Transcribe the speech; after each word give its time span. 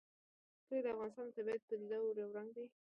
کلي 0.67 0.79
د 0.83 0.87
افغانستان 0.93 1.25
د 1.27 1.31
طبیعي 1.37 1.59
پدیدو 1.67 1.97
یو 2.21 2.27
رنګ 2.37 2.49
دی. 2.55 2.65